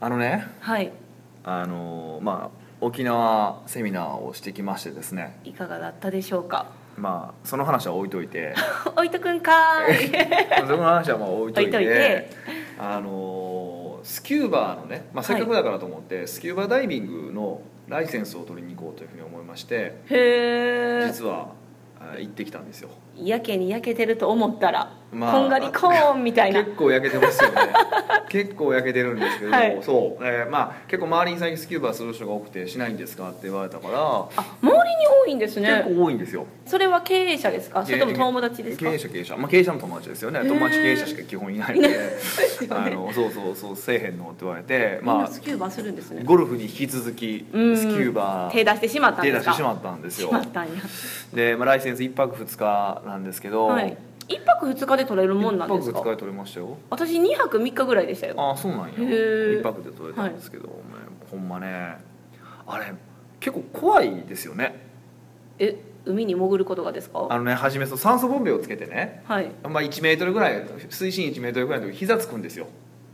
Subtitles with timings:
[0.00, 0.92] あのねはい。
[1.44, 5.38] あのまあ沖縄セミナーをしてきましてですね。
[5.44, 6.66] いかがだったでしょうか？
[6.96, 8.54] まあその話は置いといて。
[8.94, 10.66] 置いとくんかーい。
[10.66, 12.30] その話はまあ置いといて。
[12.78, 21.48] あのスキューバーのね、まあ、せっかくだからと思って、スキューバダイビングのライセンスを取りに行こうというふうに思いましてへえ実は
[22.00, 22.90] あ行ってきたんですよ。
[23.16, 26.62] やけに焼けてると思ったら、まあこんがりコーンみたいな。
[26.64, 27.56] 結構焼けてますよね。
[28.28, 29.78] 結構焼けてるんですけど、はい。
[29.80, 34.28] そう、えーまあ結構周りに最近スキューバーする人が多くてしないんですかって言われたから、あ
[34.62, 35.82] 周りに多いんですね。
[35.86, 36.44] 結構多いんですよ。
[36.66, 37.84] それは経営者ですか？
[37.86, 38.84] それとも友達ですか？
[38.90, 39.36] 経営者経営者。
[39.38, 40.40] まあ経営者の友達ですよね。
[40.46, 41.98] 友達経営者しか基本いないので。
[42.70, 46.22] あのそうそうそうせえへんのって言われてまあなスキューバするんですね。
[46.24, 49.50] ゴルフに引き続きスキうんューバー手出してしまったん手ですか？
[49.52, 50.28] 出してしまったんですよ。
[50.28, 50.70] しまったんや。
[51.32, 53.96] で、まあ、ライセンス1泊2日なんですけど、はい
[54.28, 56.76] 一泊二日で取れるもんなんです1泊2か日で取れましたよ。
[56.90, 58.34] 私二泊三日ぐらいでしたよ。
[58.36, 58.86] ああそうなんや。
[58.88, 59.60] へー。
[59.60, 60.68] 1泊で取れたんですけど、
[61.30, 61.96] ほんまね。
[62.66, 62.92] あれ
[63.40, 64.86] 結構怖いですよね。
[65.58, 67.26] え海に潜ることがですか？
[67.30, 69.50] あのね初めその酸素ボンベをつけてね、はい。
[69.64, 72.66] まあ、1メートルぐらい水深1メートルぐらいの時膝つくんですよ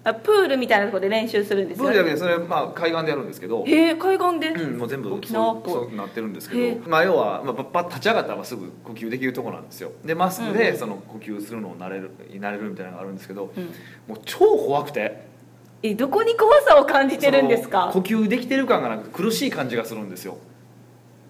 [0.04, 3.64] あプールみたいなところで練習するんですよプールだけでそれ、まあ、海岸でやるんですけど。
[3.66, 5.72] へえ海岸で、うん、もう全部沖縄っぽい。
[5.72, 9.92] そうそうなってるんですへけど、まあ、要は、まあ、パッパッ立ち上がったらすぐ呼吸できるところなんですよ。
[10.04, 10.58] でマスクうんうん。
[10.58, 13.50] でその呼吸するのを慣れる慣れるみたいなのがあるんですけど。
[13.56, 13.64] うん。
[14.06, 15.24] もう超怖くて。
[15.82, 20.36] えどこに怖さを感じてるんですそのか呼吸できてる感がなくて苦しい感じがするんですよ。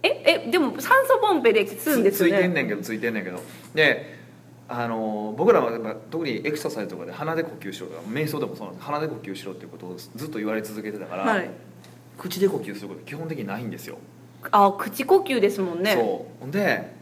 [0.03, 2.41] ええでも酸素ボンベで吸うんですつよね。
[2.41, 3.41] いてんねんけどついてんねんけど。
[3.75, 4.24] で
[4.69, 11.51] あの僕らはやっぱ特にエクササイズとかで鼻で呼吸しろとか瞑想でもそうなんです鼻で呼吸しろっていうことをずっと言われ続けてたから、はい。
[12.17, 13.99] 口で呼吸すること基本的にないんですよ。
[14.51, 15.95] あ口呼吸ですもんね。
[15.95, 16.41] そう。
[16.41, 16.93] ほんで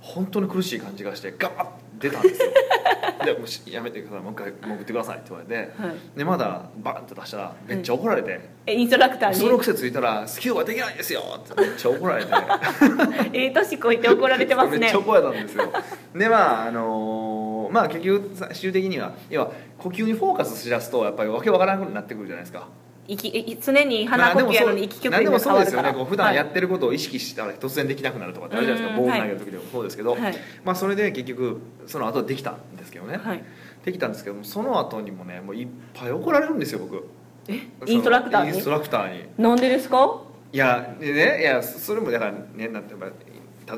[0.00, 1.66] 本当に苦しい感じがしてガーッ
[1.98, 2.48] 出たんですよ。
[3.24, 4.20] でもうしやめてください。
[4.20, 5.82] もう一回潜ってくださいって言われて。
[5.82, 12.32] はい、でまだバンって出したらめっちゃ怒られて、えインストラクターそのに癖ついたらスキューバできないですよってめっちゃ怒られて。
[13.32, 14.78] ええ年こいて怒られてますね。
[14.78, 15.72] めっちゃ怒られたんですよ。
[16.14, 22.68] でまああのーまあ結局最終的には要は呼吸にフォーカスしだすとやっぱりわけわからなくなってくるじゃないですか
[23.08, 25.92] 息え常に鼻呼吸やのに息呼吸何でもが変わるからそうですよね。
[25.94, 29.00] こう普段やっはてることを意識したら突然できなくなるとかってあるじゃないですか。
[29.00, 29.06] うん。
[29.06, 30.36] ボール投げる時でもそうですけど、はい。
[30.64, 33.42] まあそれで結局その後できたんですけどね、はい。
[33.84, 37.08] できたんですけどもその後にもねもういっぱい怒られるんですよ僕。
[37.48, 37.60] え？
[37.86, 38.50] インストラクターに？
[38.50, 39.28] インストラクターに。
[39.38, 40.20] なんでですか？
[40.52, 43.06] いやでねいやそれもだからねなんていうか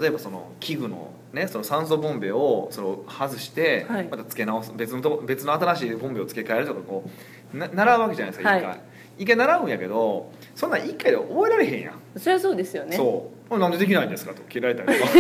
[0.01, 4.09] 例えばその器具のねその酸素ボンベをその外して、はい。
[4.09, 4.73] また付け直す。
[4.77, 7.09] 別のと別の新しいボンベを付け替えるとかこ
[7.55, 8.81] うな習うわけじゃないですか一回、はい
[9.21, 12.97] 一回習うんやけどそんなん一回で覚えられへんやん、そりゃそうですよね。
[12.97, 13.59] そう。
[13.59, 14.33] なんでできないんですか？
[14.33, 15.11] と切られたりとか。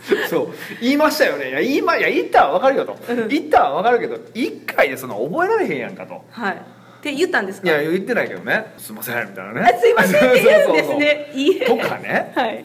[0.30, 0.48] そう。
[0.80, 1.50] 言いましたよね。
[1.50, 2.96] いや言い,、ま、いや言ったは分かるよと。
[3.08, 3.28] うん。
[3.28, 6.24] 言ったは分かるけど一回でその覚えられへんやんかと。
[6.30, 6.54] はい。
[6.54, 6.58] っ
[7.02, 7.68] て言ったんですか？
[7.68, 12.64] いや言ってないけどねすいませんみたいなねあすいませんって言うんですねとかねはい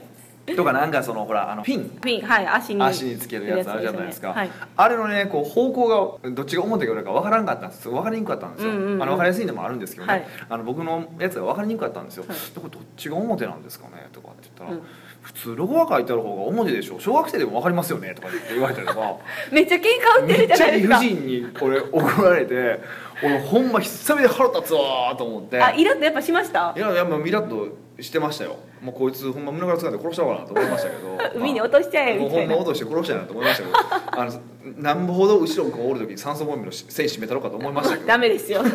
[0.55, 1.89] とかなんかそのほらあのピン。
[2.01, 2.83] ピンはい足に。
[2.83, 4.29] 足につけるやつあるじゃないですか。
[4.29, 4.49] はい。
[4.77, 7.89] あれのねこう方向がどっちが表か裏か分からんかったんです。
[7.89, 9.03] 分かりにくかったんですよ、うんうんうん。
[9.03, 10.25] あの分かりやすいのもあるんですけどね、はい。
[10.49, 14.07] あの僕のやつが分かりにくかったんですよ、はいでこれどっちが表なんですかね？
[14.11, 14.81] とかって言ったら、うん
[15.21, 19.17] 普通ロゴが書いてある方が表でしょ小学生でも分かりますよねとかって言われたりとか。
[19.51, 20.99] めっちゃ喧嘩売ってるじゃめっちゃないですか。
[21.01, 22.79] 理不尽にこれ怒られて
[23.21, 25.61] 俺ほんま久々で腹立つわーと思って。
[25.61, 26.73] あイラッとやっぱしました？
[26.75, 27.67] いやいやもうミラッと
[28.01, 28.57] してましたよ。
[28.81, 31.17] もうこいつほんま胸ぐらつかんで殺したのかなと思いましたけど。
[31.39, 32.41] 海に落としちゃえみたいな。
[32.41, 34.21] ほんま落として殺したなと思いましたけど。
[34.21, 34.31] あの
[34.77, 38.07] なんぼほど後ろにこうおる時に酸素ボンベの線締めたろうかと思いましたけど。
[38.07, 38.61] ダメですよ。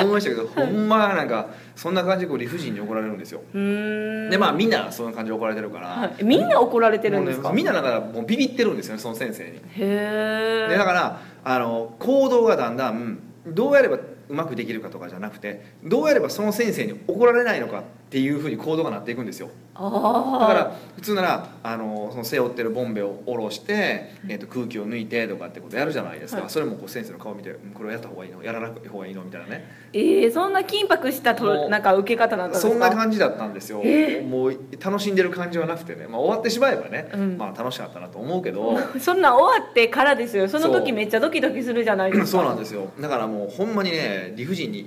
[0.00, 3.40] 思いましたけどほんまなんかそんな感じでこう理不尽に怒られるんですよ。
[3.52, 9.50] でまあみんなそんな感じで怒られてるから、はい、みんな怒られてるんですか、ねみんなだからもうビビってるんですよねその先生に。
[9.50, 13.98] へえでだからあの行動がだんだんどうやれば
[14.30, 19.50] うまくできるかとかじゃなくてどうやればその先生に怒られないのかっていうふうに行動がなっていくんですよ。
[19.72, 26.50] だから普通ならあのその背負ってるボンベを下ろして、えー、と空気を抜いてとかってことやるじゃないですか、はい。
[26.50, 28.42] それもこう先生の顔見てうんこれをやった方がいいの？
[28.42, 29.22] やらない方がいいの？
[29.22, 29.64] みたいなね。
[29.92, 32.68] えー、そんな緊迫したもとうなんか受け方なんですか？
[32.68, 37.38] そんな感じだったんですよ、えもう楽しんでる感じはなくてね、まあ、終わってしまえばね、うん。
[37.38, 38.76] まあ楽しかったなと思うけど。
[39.00, 40.48] そんなん終わってからですよ。
[40.48, 42.26] その時めっちゃドキドキするじゃないですか。
[42.26, 42.88] そうなんですよ。
[43.00, 44.80] だからもうほんまにね理不尽に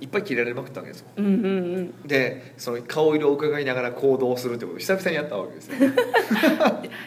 [0.00, 1.08] いっぱい切られまくったわけですよ。
[1.16, 1.36] うんうんう
[1.80, 2.02] ん。
[2.06, 5.94] でその顔色を伺いながら行動するってことを久々にやったわけですよ、ね、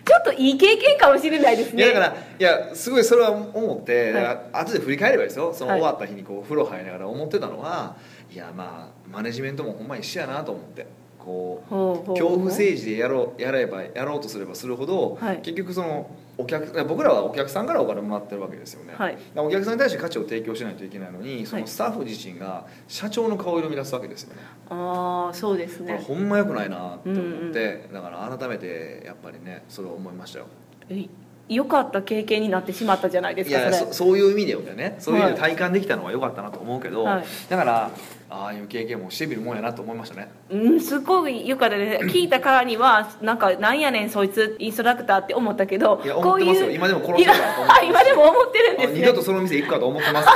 [0.06, 1.84] ちょっといい経験かもしれないですね。
[1.84, 4.14] いやだからいやすごいそれは思って、はい。
[4.14, 5.54] だから後で振り返ればですよ。
[5.54, 5.80] そのはい。
[5.82, 7.98] 終わった日にこう風呂入りながら思ってたのは、
[8.34, 10.88] い、やまあマネジメントもほんま一緒やなと思って
[11.20, 12.10] こう。
[12.12, 15.38] 恐怖政治でやろうやればやろうとすればするほど、はい。
[15.42, 19.18] 結局そのお客僕らはお客さんからお金もらってるわけですよね、はい。
[19.36, 21.62] お客さんに対して価値を提供しないといけないのにそはい。
[21.64, 24.42] のスタッフ自身が社長の顔色を乱すわけですよね。
[24.70, 25.98] ああそうですね。
[25.98, 30.46] ほんま良くないなって思って、だから改めてやっぱりねそれを思いましたよ。
[30.90, 31.06] え
[31.50, 37.26] 良かった経験になってしまったじゃないですかいやそそういう意味でよねそういう意味では体感できたのは良かったなと思うけど、はい。
[37.50, 37.92] だから
[38.34, 40.32] ああいう経験もしてみるもんやなと思いましたね。
[40.50, 42.06] うんすごい良かったです。
[42.08, 46.72] 聞いたからにはなんかなんやねんそいつインストラクターって思ったけどいや思ってますよ。
[46.72, 49.00] 今でも殺してるからと思ってますあ今でも思ってるんですね。
[49.00, 50.30] 二度とその店行くかと思ってます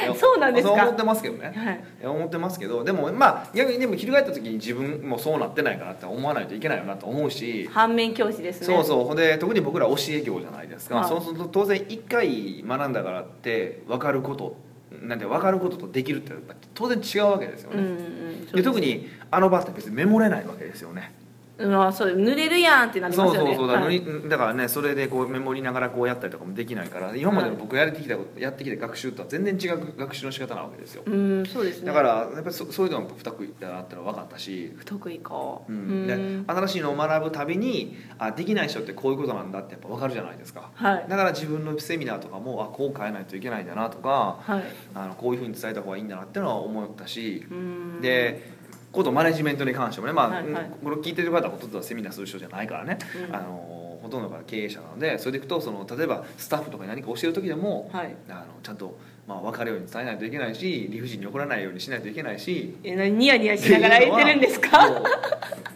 [0.00, 0.74] けど そうなんですか。
[0.74, 1.84] そう思ってますけどね、はい。
[2.00, 7.68] いや思ってますけどでもまあ逆にでも翻った時に自分もそうなってないかなって思わないといけないよなと思うし。
[7.70, 8.66] 反面教師ですね。
[8.74, 9.04] そうそう。
[9.04, 11.08] ほんで特に僕ら教え業じゃないですか、はい。
[11.08, 14.56] そうすると当然一回学んだからって分かること
[15.02, 16.32] なんて分かることとできるって
[16.74, 17.98] 当然違うわけですよね、
[18.52, 21.12] で特にあの場って別にメモれないわけですよね
[21.56, 23.54] うんあそう濡れるやんってなりまそうすよね。
[23.54, 24.02] そうそうだ,、はい。
[24.28, 31.02] だからねそれでこうメモりながらこうやったりとかもできないから今までの僕やってきたことやってきた学習とは全然違う学習の仕方なわけですよ。
[31.06, 31.86] うんそうですね。
[31.86, 35.72] だからやっぱりそそういうのも不得意だなってのは分かったし、不得意かう。
[35.72, 36.06] ん。
[36.06, 36.44] でうん。
[36.46, 40.70] 新しいのを学ぶたびにあできない人ってこういうことなんだってやっぱ分かるじゃないですか。
[40.74, 41.06] はい。
[41.08, 44.62] だから自分のセミナーとかもあこう変えないといけないんだなとかはい。
[44.94, 48.00] あのこういうふうに伝えた方がいいんだなっていうのは思ったしうん。
[48.00, 48.53] で
[48.94, 50.70] ことマネジメントに関してもね、まあはいはい。
[50.82, 52.98] これを聞いてる方はほとんどはセミナーする人じゃないからね、
[53.28, 53.34] うん。
[53.34, 58.14] あのほとんどが経営者なのでそれでいくとその例えばスタッフとかに何か教える時でも、はい。
[58.28, 58.96] あのちゃんと、
[59.26, 64.86] まあ、分かるように伝えないといけないし理不尽に怒らないようにしないといけないしニヤニヤしながら言ってるんですか？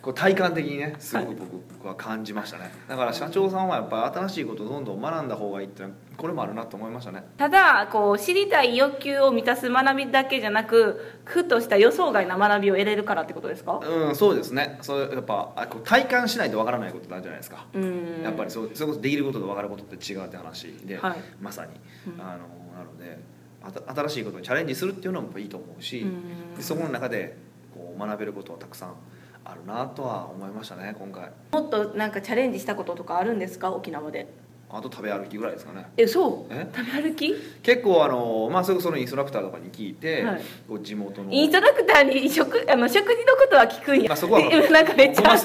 [0.03, 1.35] こう体感的にねすごく
[1.79, 2.71] 僕は感じましたね。
[2.87, 7.25] だから社長さんはやっぱ新しいことをどんどん学んだ方がいいってのはこれもあるなと思いましたね。
[7.39, 13.81] ただこう知りたい欲求を満たす学びだけじゃなくふとした予想外な学びを得れるからってことですか？
[13.83, 14.79] うんそうですね。
[14.83, 17.67] それやっぱあこう体感しないとわからないことなんじゃないですか。
[17.73, 18.23] うん。
[18.23, 21.17] やっぱりそうそれこそできることと分かることって違うって話で、はい。
[21.41, 21.73] まさに、
[22.13, 22.21] うん。
[22.21, 22.39] あの
[22.77, 23.19] なので
[23.63, 26.07] 新しいことにチャレンジするっていうのもいいと思うし、
[26.59, 27.37] うそこの中で
[27.75, 28.95] こう学べることはたくさん
[29.45, 31.31] あるなとは思いましたね今回。
[31.53, 33.73] もっとなんかチャレンジしたこととかあるんですか？
[33.73, 34.27] 沖縄で
[34.71, 35.87] あと食べ歩きぐらいですかね。
[35.97, 36.53] えそう？
[36.55, 36.67] え？
[36.75, 37.35] 食べ歩き？
[37.63, 45.37] 結構あのまあそれこそのインストラクターとかに聞いて、はいこう地元のインストラクターに食あの食事のことは聞くんや、まあ、そこはえなんかめっちゃ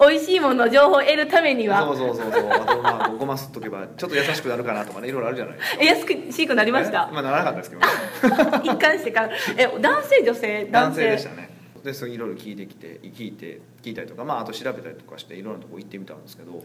[0.00, 1.82] 美味しいものの情報を得るためには。
[1.84, 2.50] そうそうそうそう。
[2.50, 5.56] あとまあごますっとけばちょっと優しくなるかなとかねいろいろあるじゃない。
[5.56, 7.08] ですかえ安くしくなりました？
[7.10, 7.14] え？
[7.14, 7.88] まあならなかったですけどね。
[8.64, 10.68] 一貫してからえ男性女性？
[10.70, 11.50] 男性でしたね
[11.82, 16.58] でそれいろいろ聞いてきて聞いて聞いたりとか、まあ、あと調べたりとかしていろんなとこ行ってみたんですけどは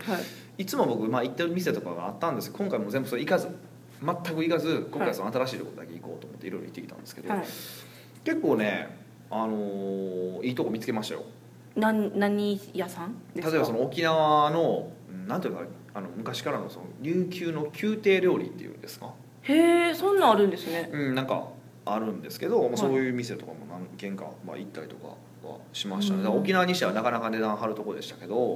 [0.57, 0.63] い。
[0.63, 3.47] いつも僕、まあ、行ってる店とかがあったんです今回も全部それ行かず
[4.01, 7.45] 全く行かず今回その新しいところだけ行こうと思っていろいろ行ってきたんですけど、はい。
[8.23, 8.95] 結構ね、
[9.31, 11.23] あのーいいとこ見つけましたよ。
[11.75, 13.51] なん何屋さんですか？
[13.51, 15.63] 例えばその沖縄のうんなんていうか
[15.95, 20.89] あの昔からのその琉球の宮廷料理っていうんですか、へえそんなんあるんですね。
[20.93, 21.47] うん、なんか
[21.93, 25.07] あるんですけど、まあいそういう店とかも何軒か、まあ、行ったりとか
[25.47, 26.23] はしましたね。
[26.23, 26.39] うん。
[26.39, 28.53] 沖縄にしてはなかなか値段張るとこでしたけど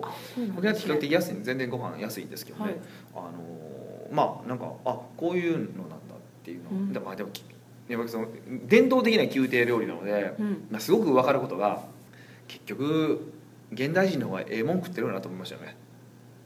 [0.57, 2.79] 沖縄って比較的安い全然ご飯安いんですけどね、はい。
[3.15, 6.93] あのーまあなんかあこういうのなんだっていうの、うん。
[6.93, 7.43] でもまあでもき
[7.87, 8.27] やっぱその
[8.67, 10.67] 伝統的な宮廷料理なので、うん。
[10.69, 11.83] まあ、すごく分かることが
[12.47, 13.33] 結局
[13.71, 15.77] 現代人の方がええもん食ってるなと思いましたよね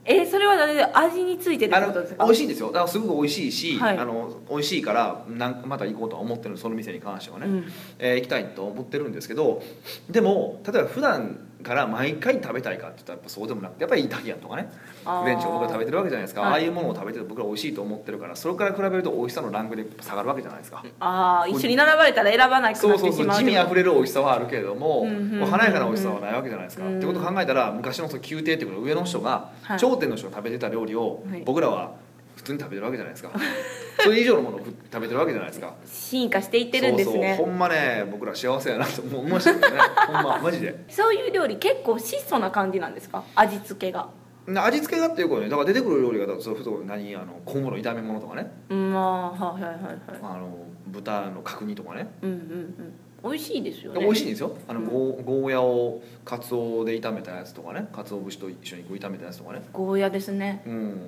[0.08, 0.56] えそれは
[0.94, 2.24] 味についてってあのことですか？
[2.24, 2.68] 美味しいんですよ。
[2.68, 3.98] だからすごく美味しいし、はい。
[3.98, 7.64] あの美味しいからなんまた行こうとは思ってるその店に関してはね、うん。
[7.98, 9.62] えー行きたいと思ってるんですけど
[10.08, 14.70] でも例えば普段から毎回食べたいかって言ったらやっぱそうでもなくてやっぱりイタリアンとかね
[15.04, 16.50] フレンチを僕は食べてるわけじゃないですか、はい。
[16.50, 25.40] ああいうものを食べてて僕ら美味しいと思ってるからそれから比べると美味しさのランクで下がるわけじゃないですか、ああ一緒に並ばれたら選ばなくそうそうそうなってしまう地味あふれる美味しさはあるけれども、うんうんうんうん。
[25.40, 29.78] こう華やかな美味しさはないわけじゃないですか、うんってことを考えたら昔のその宮廷っていうこと上の人が、はい。
[29.78, 31.42] 頂点の人が食べてた料理をはい。
[31.44, 31.94] 僕らは
[32.36, 33.30] 普通に食べてるわけじゃないですか。
[33.98, 35.74] それ以上のものを食べてるわけじゃないですか。
[35.86, 37.28] 進化していってるんですね。
[37.30, 39.80] そうそうほんまね僕ら幸せやなと思いましたけどね。
[40.06, 40.84] ほんまマジで。
[40.88, 43.24] そういう料理結構質素な感じなんですか？
[43.34, 44.08] 味付けが。
[44.46, 48.48] な味付けがっていうことねだから出てくる料理がそれこそ何あの小物炒め物とかね。
[48.70, 49.96] うんまあはいはいはいはい。
[50.22, 50.56] あの
[50.88, 52.08] 豚の角煮とかね。
[52.22, 52.92] うんうんうん。
[53.24, 54.00] 美味しいですよね。
[54.00, 54.56] 美味しいんですよ。
[54.68, 54.86] あの、うん。
[54.86, 57.88] ゴーゴーヤをカツオで炒めたやつとかね。
[57.92, 59.62] カツオ節と一緒にこう炒めたやつとかね。
[59.72, 60.62] ゴーヤですね。
[60.64, 61.00] うん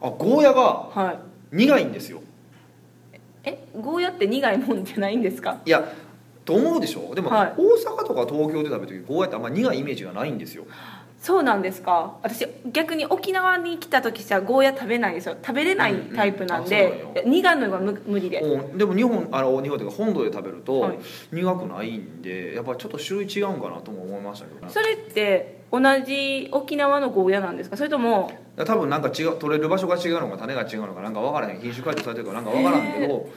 [0.00, 1.56] あゴーヤがはい。
[1.56, 2.20] 苦いんですよ。
[3.44, 5.60] えゴーヤって苦いもんじゃないんですか？
[5.64, 5.92] いや
[6.44, 7.14] と思うでしょ？
[7.14, 7.54] でも、はい。
[7.56, 10.64] 大阪とか東京で食べる時ゴーヤってあんま苦いイメージがないんですよ。
[11.18, 12.18] そうなんですか。
[12.22, 15.36] 私逆に沖縄に来た時じゃゴーヤ食べないんですよ。
[15.40, 17.30] 食べれないタイプなんで、うんうん。
[17.30, 18.42] 苦いのが無無理で。
[18.42, 20.98] おでも日本あの日本というか本土で食べるとはい。
[21.32, 24.72] 苦くないんでやっぱりちょっと種類違うんかなとも思いましたけどね。
[24.72, 27.76] それって同じ沖縄のゴーヤなんですか？
[27.76, 33.28] それとも多分なんか違う取れる場所が違うのか種が違うのかなんか分からへん品種改良されてるからなんか分からんけど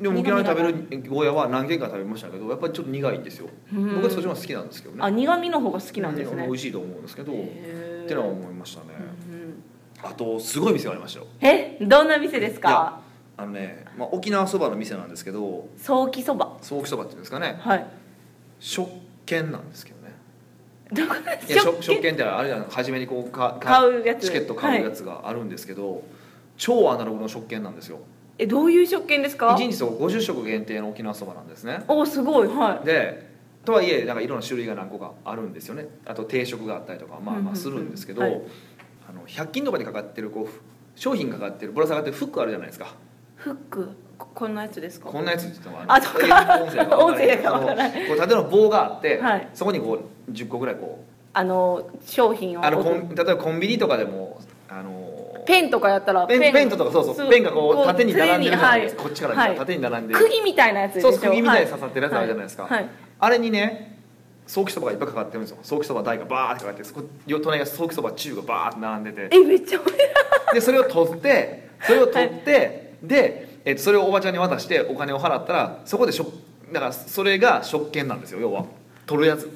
[0.00, 3.48] でも沖縄で食べるゴーヤは何軒か食べましたけどやっぱりちょっと苦いんですよ。
[3.72, 3.94] うん。
[3.94, 5.00] 僕はそっちの好きなんですけどね。
[5.02, 6.46] あ苦味の方が好きなんですね。
[6.46, 7.36] 美味しいと思うんですけどっ
[8.06, 8.86] てのは思いましたね。
[9.30, 9.62] うん。
[10.02, 11.26] あとすごい店がありましたよ。
[11.40, 11.78] え？
[11.80, 13.00] どんな店ですか？
[13.36, 16.56] あのね、まあ、沖縄そばの店なんですけどソーキそば。
[16.60, 17.56] ソーキそばっていうんですかね。
[17.60, 17.86] はい。
[18.58, 18.90] 食
[19.26, 20.03] 券なんですけどね
[20.92, 21.14] どこ
[21.48, 24.26] いや食食券ってあれじゃない初めにこうかか買うやつ。
[24.26, 26.04] チケット買うやつがあるんですけど、
[26.56, 28.00] 超アナログの食券なんですよ。
[28.38, 31.84] えどういう食券ですか？1日そう50食限定の沖縄そばなんですね。
[31.88, 32.48] おすごい。
[32.48, 33.32] はで
[33.64, 35.86] とはいえなんかいろんな種類が何個かあるんですよね。
[36.04, 38.40] あと定食があったりとかまあまあするんですけど、はい。
[39.08, 40.60] あの100均とかにかかってるこう
[40.96, 42.86] 商品かかってるぶら下がってるフックあるじゃないですか。
[42.86, 42.88] い
[43.36, 43.90] フック？
[44.18, 45.08] ここんなやつですか？
[45.08, 46.58] こんなやつって言ってもあそっか。
[46.60, 47.08] 音声が分からない。
[47.10, 48.06] 音声が分からない。
[48.08, 49.48] こう縦の棒があって、はい。
[49.54, 52.62] そこにこう10個ぐらいこあの商品を。
[52.62, 59.10] うあのコン例えばコンビニとかでもあのペンとかやったらペンペントとかそうそうペンがこう縦に並んでるじゃないですか、はい。
[59.10, 59.56] こっちからはい。
[59.56, 61.12] 縦に並んでる、釘みたいなやつでしょ？
[61.12, 62.68] そう釘みたいに刺さってるやつあるじゃないですか、
[63.18, 63.98] あれにね
[64.46, 65.58] ソーキそばがいっぱいかかってるんですよ。
[65.62, 69.36] ソーキそば台がバーってかかってそこ隣がソーキそば中がバーって並んでて。
[69.36, 69.80] えめっちゃ
[70.52, 76.26] でそれを取ってそれを取って、で、えっとそれをおばちゃんに渡してお金を払ったらそこでしょ
[76.72, 78.64] だからそれが食券なんですよ要は。
[79.06, 79.50] 取るやつ。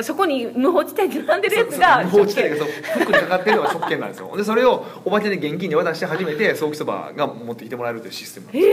[0.00, 4.36] そこに無法地帯に並んでるやつが無法地帯がそうフックにかかってるのが食券なんですよ。
[4.36, 8.70] でそれをおばちゃんに現金で渡して初めてソーキそばが持ってきてもらえるというシステムなんですへ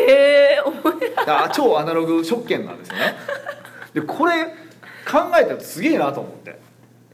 [0.54, 0.60] え
[1.16, 3.16] だから超アナログ食券なんですよね。
[3.96, 4.46] でこれ
[5.10, 6.60] 考えたらすげえなと思って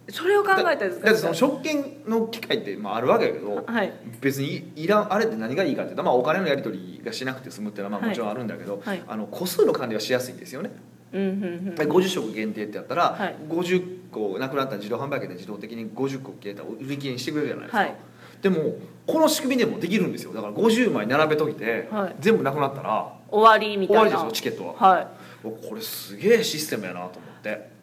[0.10, 1.06] それを考えたんですか？
[1.06, 3.94] だってその食券の機会ってまああるわけやけど、はい。
[4.20, 9.04] 別にいらんあれって何がいいかっていうと、まあ、お金のやり取りがしなくて済むっていうのはまあもちろんあるんだけど、はい。
[9.08, 10.72] あの個数の管理はしやすいんですよね、
[11.14, 11.28] うんうん
[11.70, 11.76] うん。
[11.76, 13.36] 50食限定ってやったら、はい。
[13.48, 17.96] 50個なくなったら自動販売機で自動的に50個消えたら売り切れにしてくれるじゃないですか、はい。
[18.42, 20.34] でもこの仕組みでもできるんですよ。
[20.34, 22.16] だから50枚並べといて、はい。
[22.20, 24.02] 全部なくなったら終わりみたいな。
[24.02, 24.74] 終わりですよチケットは。
[24.74, 25.08] はい。
[25.44, 27.31] これすげえシステムやなと思って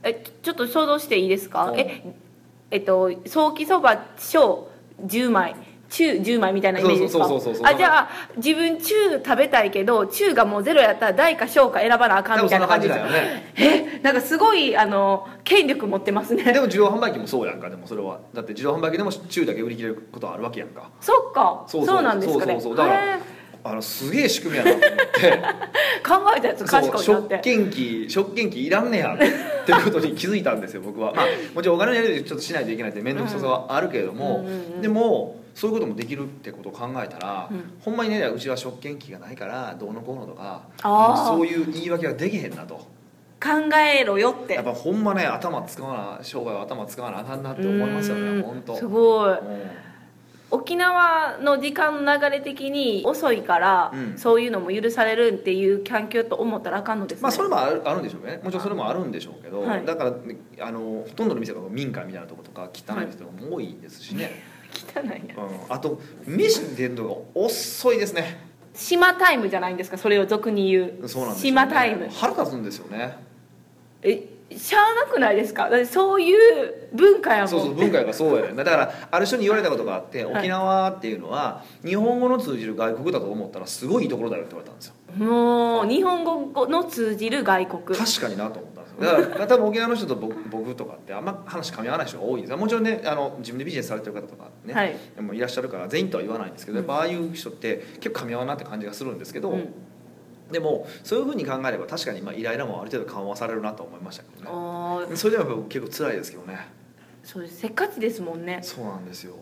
[0.03, 1.71] えちょっと想像していいですか？
[1.71, 1.79] うん。
[1.79, 2.03] え
[2.71, 4.69] えっと早期そば小
[5.05, 5.57] 10枚。
[5.91, 7.25] 中10枚みたいなイメージですか？
[7.65, 13.55] あじゃあ自分中食べたいけど中がもうゼロやったら大か小か選ばなあかんみたいな感じだよね。
[13.57, 16.45] えなんかすごいあの権力持ってますね。
[16.53, 18.21] でも自動販売機もそうやんかでもそれは。
[18.35, 20.91] だって自動販売機でも中だけ売り切れることはあるわけやんか。
[21.01, 21.65] そっか。
[21.67, 22.53] そうなんですかね。
[22.53, 22.77] そうそうそう。
[22.77, 23.19] だから
[23.65, 25.43] あのすげえ仕組みやなと思って。
[26.07, 27.05] 考えたやつ賢いなって。
[27.05, 29.19] 食券機食券機いらんねやっ
[29.67, 34.47] ていうことに気づいたんですよ僕は、まあ、もちろんお金のやり取りちょっとしないといけないって面倒くささはあるけれども、
[34.81, 37.73] でもそういうこともできるってことを考えたら、うん。
[37.81, 42.77] ほんまにねうちは食券機がないからどうのこうのとかそういう言い訳はできへんなと。
[43.41, 44.55] 考えろよって。
[44.55, 48.37] やっぱほんまね頭使わな商売は頭使わなあかんなって思いますようん。
[48.39, 49.31] ね本当すごい。
[49.33, 49.39] うん
[50.51, 54.19] 沖縄の時間の流れ的に遅いから、うん。
[54.19, 58.41] そういうのも許されるっていう環境と思ったらあかんのですね、まあそれもあるあるんでしょうね。
[58.43, 59.85] もちろんそれもあるんでしょうけど、はい。
[59.85, 64.31] だからねあのほとんどの店が民家みたいなとことか汚い店が多いですしね、
[64.95, 68.47] 汚いやうん、あと飯出るのが遅いですね。
[68.75, 69.99] 島タイムじゃないんですか？
[69.99, 71.09] それを俗に言う。
[71.09, 72.09] そうなんですよ、島タイム。
[72.11, 73.19] 腹立つんですよね。
[74.03, 74.25] え
[74.57, 75.69] しゃあなくないですか？
[75.69, 77.49] だってそういう文化やもん。
[77.49, 80.39] そうそう文化がそうやねだからある人に言われたことがあってはい。
[80.41, 84.95] 沖縄っていうのは日本語の通じる外国だと思ったらすごいいいところだよって言われたんですよ。
[85.17, 87.99] もう日本語の通じる外国。
[87.99, 88.99] 確かになと思ったんですよ。
[89.01, 92.57] だから 多分沖縄の人と僕僕とかってあんま話噛み合わない人が多いんですよ。
[92.57, 94.97] もちろんねあの自分でビジネスされてる方とかね、はい。
[95.15, 99.75] でもいらっしゃるから全員とは言わないんですけどやっぱああいう人って結構噛み合わなって感じがするんですけど、うん
[100.51, 105.17] でもそういうふうに考えれば確かにまあイライラもある程度緩和されるなと思いましたけどね。
[105.17, 106.69] それでも結構辛いですけどね。
[107.23, 107.59] そうです。
[107.59, 108.61] せっかちですもんね。
[108.63, 109.35] そうなんですよ。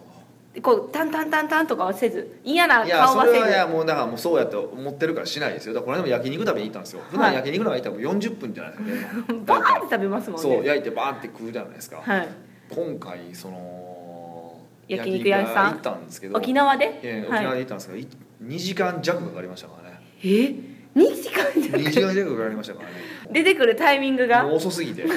[0.63, 3.37] こうタンタンタンタンとかはせず嫌ないやそ顔はせず。
[3.37, 5.75] れはいやもうだからもうそうやって思ってるからしないですよ。
[5.75, 7.03] だからこの間も焼肉食べに行ったんですよ。
[7.11, 10.43] 普段焼肉のがいたらもう40分じゃないですか ねバーって食べますもんね。
[10.43, 12.29] そう焼いてバーンって食うじゃないですか、はい。
[12.75, 14.59] 今回その
[14.89, 15.73] 焼肉屋さん？
[15.73, 16.39] 行ったんですけど。
[16.39, 18.09] 沖縄で、ええ沖縄はい、で行ったんですけど、い。
[18.45, 20.01] 2時間弱かかりましたからね。
[20.25, 20.76] え？
[20.97, 22.95] 2時間じ2時間弱かかりましたからね。
[23.31, 24.45] 出てくるタイミングが？
[24.45, 25.05] もう遅すぎて。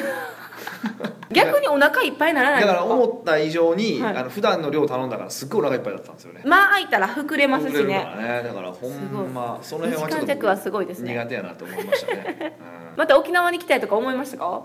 [1.32, 4.18] 逆にお腹いっぱいにならないだから思った以上に、はい。
[4.18, 6.42] あの普段の量頼んだからすっごいお腹いっぱいだったんですよね。
[6.44, 11.14] まあ開いたら膨れますし遅れるかねらねだからほんまその辺はちょっ2時間と弱はすごいですね。
[11.14, 12.98] 苦手やなと思いましたね、うん。
[12.98, 14.64] また沖縄に来たいとか思いましたか？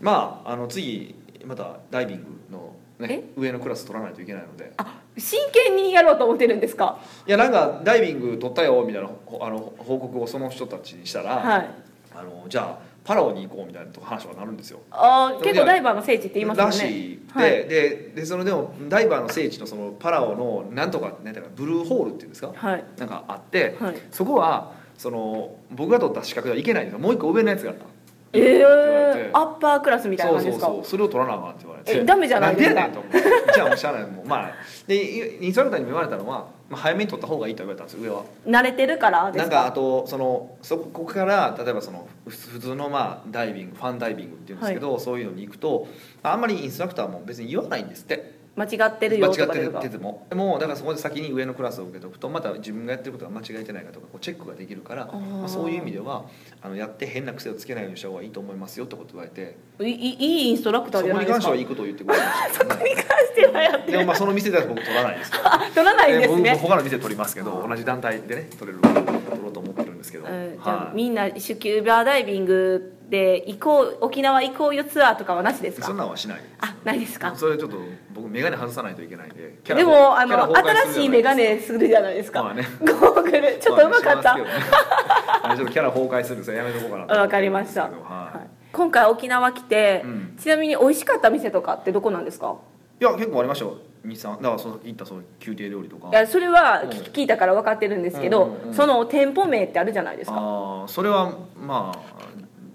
[0.00, 1.14] まああの次
[1.46, 4.72] またダイビングのね上のクラス取らないといけないので。
[4.76, 6.98] あ真剣にやろうと思ってるんですか？
[7.26, 11.70] いやなんかダイビング取ったよみたいなほあの報告をその人たちにしたら、はい。
[12.14, 14.80] あのじゃあパラオに行こうみたいな話はなるんですよ？
[14.90, 16.76] あー結構ダイバーの聖地って言いますもんね。
[16.76, 17.20] らしい。
[17.34, 17.50] で,、はい。
[17.68, 22.52] ででそのでもダイバーの聖地のそのパラオのなんとかなんていうかブルーホールっていうんですか？
[22.54, 22.84] はい。
[22.96, 23.96] なんかあって、はい。
[24.10, 27.00] そこはその僕が取った資格ではいけないんですよ。
[27.00, 27.84] もう一個上のやつがあった
[28.32, 28.82] えって言われ
[29.14, 30.66] てー、アッパークラスみたいなそう感じですか？
[30.66, 31.98] そうそうそれを取らなあかんって言われて。
[31.98, 32.74] えダメじゃないですか。
[32.74, 34.02] んでやねんと思ってじゃあもうしゃあない。
[34.06, 34.52] もうまあ
[34.86, 34.96] で
[35.44, 39.54] インストラクターにも言われたのは、まあ、早めに取った方がいいと言われたんですよ上は慣れてるからですか？
[39.54, 45.86] なんかあとそのそこから例えばそのふ普通のまあダイビングファンダイビングっていうんですけど、そういうのに行くと
[46.22, 56.24] あんまりインストラクターも別に言わないんですって間違ってる間違ってよとかですかるてもでもだからそこで先に上のクラスを受けておくとまた自分がやってることが間違えてないかとかこうチェックができるからまあ、そういう意味では
[56.60, 59.56] あのやって変な癖をつけないようにした方がいいと思いますよってこと言われて。
[59.80, 61.42] いいいいインストラクターそこにじゃないですか。
[61.42, 65.30] 関してはいいことを言ってくれましたそこに関してはやってでもまあその店では僕取らないです。
[65.74, 68.94] 取らないんです僕ね他の店取りますけど同じ団体でね取れる取
[69.42, 77.34] ろうと思ってるんですけど、うん、じゃみんなシュキューバーダイビングで行こう沖縄行こうよツアーとかはなしですそんかなんはしないあないですか？
[77.36, 77.76] それちょっと
[78.11, 82.66] 僕眼鏡外さないといけないんででもあの新しい眼鏡するじゃないですか、まあね。
[82.80, 83.58] ゴーグル。
[83.60, 84.44] ちょっとうまかった、ね
[85.56, 87.92] ちょっとキャラ崩壊するんでやめとこうかなとわかりました、はい。
[87.92, 88.48] はい。
[88.72, 90.36] 今回沖縄来て、うん。
[90.38, 92.56] ちなみに美味しかった店とかってどこなんですか？
[93.00, 93.76] いや結構ありましたよ。
[94.06, 96.08] 23だからその行ったその宮廷料理とか。
[96.08, 96.88] いやそれはうん。
[96.90, 98.74] 聞いたから分かってるんですけど、うんうんうん。
[98.74, 100.36] その店舗名ってあるじゃないですか。
[100.38, 101.98] ああそれはまあ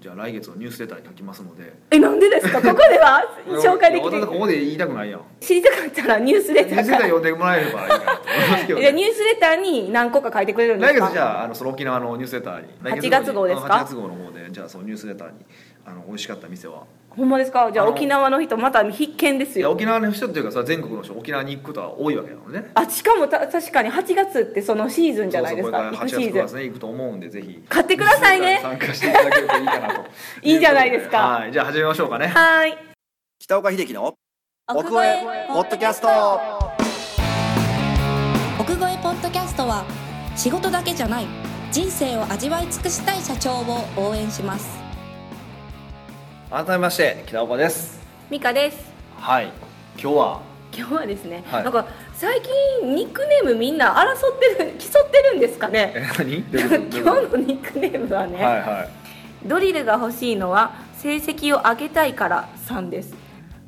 [0.08, 1.70] じゃあ来月のニュースレターに書きますので。
[1.90, 2.62] えなんでですか？
[2.62, 3.22] ここでは
[3.62, 4.04] 紹介できい。
[4.06, 5.20] やて私ここで言いたくないやん。
[5.38, 11.00] 知りたかったらニュースレターニュースレター読んでもらえればいいかなと思いますけど、じゃあニュースレターに何個か書いてくれるんですか？
[11.00, 12.68] 来月じゃああのその沖縄のニュースレターに。
[12.82, 15.34] 来8月号ですか？8月号の方でじゃあそのニュースレターに
[15.88, 16.84] あの美味しかった店は。
[17.10, 17.70] ほんまですか？
[17.72, 19.68] じゃああの沖縄の人また必見ですよ。
[19.68, 22.70] いや沖縄の人っていうかさ全国の人沖縄に行くことは多いわけなのね。
[22.74, 25.78] あしかもた確かに8月ってそのシーズンじゃないですか。
[25.78, 26.46] そうそうこれから8月9行くシーズン。
[26.46, 27.62] 月ね行くと思うんでぜひ。
[27.68, 28.60] 買ってくださいね。
[28.62, 30.04] 参加していただけるといいかなと。
[30.42, 31.18] いいじゃないですか。
[31.18, 32.26] はいじゃあ始めましょうかね。
[32.28, 32.76] はーい。
[33.40, 34.14] 北岡秀樹の
[34.68, 36.08] 奥越えポッドキャスト。
[38.60, 39.84] 奥越えポッドキャストは
[40.36, 41.26] 仕事だけじゃない
[41.72, 44.78] 人生を味わい尽くしたい社長を応援します
[46.50, 48.00] 改めまして北岡です。
[48.30, 48.78] ミカです。
[49.16, 49.46] はい。
[50.00, 50.42] 今日は？
[50.74, 51.64] 今日はですね、はい。
[51.64, 55.92] なんか最近ニックネームみんな争ってる 競ってるんですかね？
[55.94, 56.36] え何？
[56.48, 58.88] 今日のニックネームはね、はいはい。
[59.46, 63.14] ドリルが欲しいのは成績を上げたいからさんです。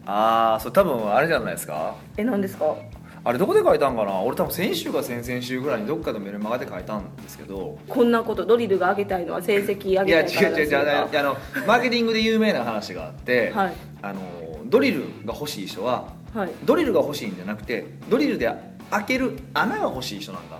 [0.06, 1.94] ああそれ多分あれじゃないですか？
[2.16, 2.74] え何ですか？
[3.22, 4.20] あれどこで書いたんかな？
[4.22, 7.78] 俺多分先週か先々週ぐらいにどっかでメルマガで書いたんですけど。
[7.87, 11.18] こんなことドリルが上げたいのは成績上いやげたいから違う違う違う。
[11.18, 13.72] あのマーケティングで有名な話があって、はい。
[14.02, 14.20] あの
[14.66, 16.50] ドリルが欲しい人ははい。
[16.64, 18.50] ドリルが欲しいんじゃなくてドリルで
[18.90, 20.59] 開ける穴が欲しい人なんだ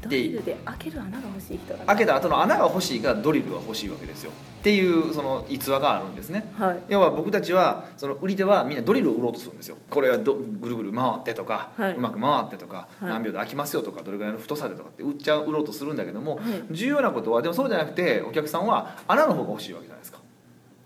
[0.00, 4.30] ドリルで開ける穴が欲しい人だ開けた後の穴が欲しいからドリルが欲しいわけですよ。
[4.30, 6.52] っていうその逸話があるんですね。
[6.56, 6.78] はい。
[6.88, 9.76] 要は僕たちはその売り手はみんなドリルを売ろうとするんですよ。
[9.90, 11.94] これはどぐるぐる回ってとか、はい。
[11.94, 13.10] うまく回ってとか、はい。
[13.10, 16.42] 何秒で開きますよとかどれぐらいの太さでとかって売っちゃう売ろうとするんだけども、はい。
[16.70, 20.18] 重要なことはでもそうじゃなくてお客さんは穴の方が欲しいわけじゃないですか。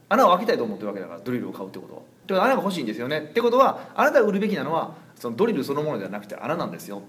[0.09, 2.01] 穴を開けたいと思ってるわけだからドリルを買うってことは。
[2.27, 3.21] でも穴が欲しいんですよね。
[3.31, 7.03] ってことはあなたが売るべきなのはそのドリルそのものではなくて穴なんですよ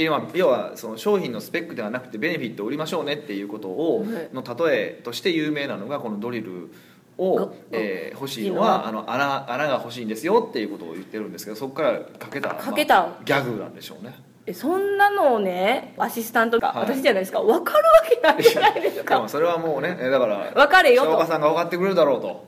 [0.00, 4.30] っていうのは要はその商品のスペックではなくてベネフィットを売りましょうねっていうことをはい。
[4.32, 6.70] の例えとして有名なのがこのドリル
[7.18, 13.02] をが、えー欲しいのはあの穴穴が欲しいんですよっていうことを言ってるんですけどそこからかけたかけた。
[13.02, 14.14] まあギャグなんでしょうね
[14.50, 16.92] えそんなのをねアシスタントが、はい。
[16.92, 17.40] 私じゃないですか。
[17.40, 22.46] 分かるわけないじゃないですでかもそれはもうねえだから分かれよ北岡とさんが分かってくれるだろうと。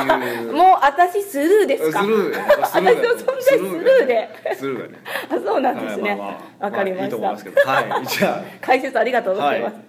[0.00, 0.52] いう。
[0.52, 2.02] もう私スルーですか。
[2.02, 2.32] スルー。
[2.32, 4.28] やね私の存在スルーで。
[4.56, 4.98] スルーやね。
[5.30, 6.64] あそうなんですね、はいまあまあ。
[6.66, 7.60] わかりまあいいと思いますけど。
[7.62, 9.84] はいじゃ解説ありがとうございます、はい。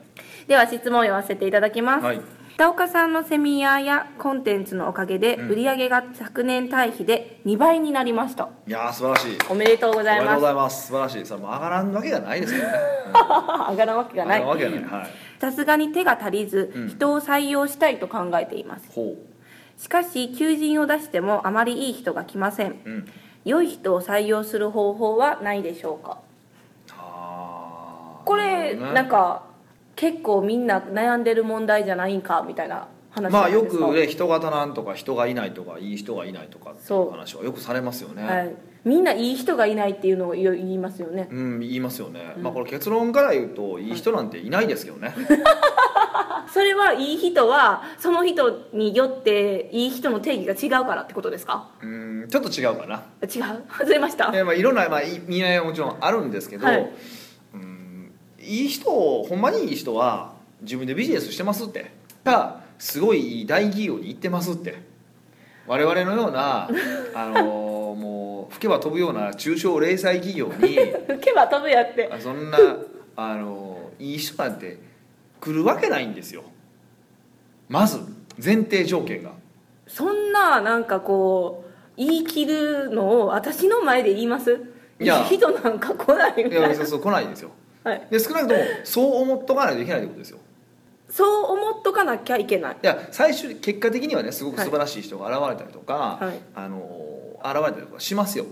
[0.47, 2.21] では質問を読ませていただきます、はい
[2.55, 5.49] 北岡さんのセミナーやコンテンツのおかげでうん。
[5.49, 8.49] 売り上げが昨年対比で2倍になりました。
[8.67, 9.37] いやー素晴らしい。
[9.49, 10.87] おめでとうごおめでとうざいますございます。
[10.87, 11.25] 素晴らしい。
[11.25, 12.73] それもう上がらんわけがないですけどね。
[13.71, 14.41] 上がらんわけがない。
[14.41, 14.83] 上がらんわけがない。
[15.01, 15.09] はい。
[15.39, 16.87] さすがに手が足りず、うん。
[16.89, 18.91] 人を採用したいと考えています。
[18.93, 19.15] ほ
[19.77, 22.71] しかし求人を出してもあまりいい人が来ません。
[22.71, 23.07] ううん。
[23.43, 26.19] 良い人を採用する方法はないでしょうか？
[28.23, 28.93] これね。
[28.93, 29.43] なんか
[29.95, 41.27] 結構みんな悩んでる問題じゃないんかみたいな話まあよくね人が足らんとか人がいないとかいい人がいないとかっていそうう話はよくされますよね、はい、みんないい人がいないっていうのを言いますよね。
[41.29, 42.43] うん言いますよね、うん。
[42.43, 45.13] まあこれ結論から言うといい人なんていないですけどね、
[45.45, 51.67] あ それはいい人はその人によっていい人の定義が違うからってことですか？
[51.83, 53.03] うんちょっと違うかな。
[53.23, 53.61] 違う？
[53.77, 54.31] 外れました。
[54.31, 56.79] いやまあいろんな、まあ、意味合いはもちろんあるんですけど、はい。
[56.79, 56.89] うん
[58.51, 61.91] いい人ほんまにいい人は自分でビジネスしてますって。
[62.23, 64.81] がすごいいい大企業に行ってますって。
[65.67, 66.67] 我々のような
[67.13, 67.43] あの
[67.95, 70.75] もう吹けば飛ぶような中小零細企業に
[71.07, 72.09] 吹けば飛ぶやって。
[72.11, 72.57] あそんな
[73.15, 74.79] あのいい人なんて
[75.39, 76.43] 来るわけないんですよ。
[77.69, 77.99] まず
[78.43, 79.31] 前提条件が。
[79.87, 84.59] そんななんかこう言い切るのを私の前で言います？
[84.99, 85.19] いや。
[85.19, 86.67] い い人なんか来ないみいたいな。
[86.69, 87.51] やそうそう来ないんですよ
[87.83, 90.39] はい、で少なくともそう思っとかないといけないってことですよ。
[91.11, 92.77] そう思っとかなきゃいけない。
[92.81, 96.39] いや最終結果的にはねすごく素晴らしい人が現れたりとか、はい。
[96.55, 98.45] あの現れたりとかしますよ。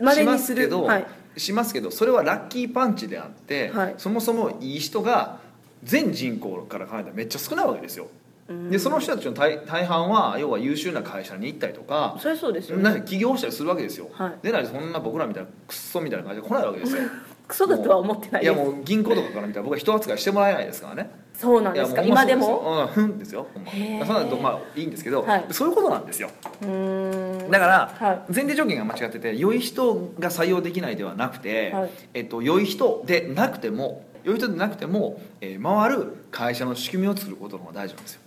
[0.00, 1.06] までにすしますけど、るはい。
[1.36, 3.94] しますけどそれはラッキーパンチであって、はい。
[3.96, 5.38] そもそもいい人が
[5.82, 8.08] 全人口から考えたらめっちゃ少ないわけですよ。
[8.48, 8.70] うん。
[8.70, 13.02] でその人たちの大大半は要は優秀な会社に行ったりとかそりゃそうですよね。
[13.06, 14.34] 起業したりするわけですよ、はい。
[14.42, 17.02] でないとそんな僕らみたいなクソみたいな感じで来ないわけですよ
[17.48, 18.58] クソだとは思ってないいです。
[18.58, 21.10] やもう銀行とかから見たら僕は人扱いしてもらえないですからね。
[21.32, 22.02] そうなんですか？
[22.02, 22.86] 今でも？
[22.86, 23.46] うんふんですよ。
[23.54, 23.70] ほんま。
[23.70, 24.04] へー。
[24.06, 25.46] そんなのまあいいんですけど、はい。
[25.50, 26.30] そういうことなんですよ。
[26.62, 27.50] うーん。
[27.50, 31.90] だからは前提条件が間違ってて良い人が採用できないではなくて、はい。
[32.14, 38.20] えっと、良い人でなくても良い人でなくても、えー回る会社の仕組みを作ることの方が大事なんですよ。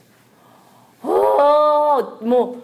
[1.03, 2.55] おーもう